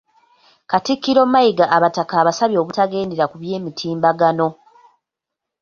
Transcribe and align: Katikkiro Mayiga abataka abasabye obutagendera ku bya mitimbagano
Katikkiro 0.69 1.21
Mayiga 1.33 1.65
abataka 1.77 2.13
abasabye 2.21 2.57
obutagendera 2.59 3.25
ku 3.31 3.35
bya 3.41 3.57
mitimbagano 3.65 4.47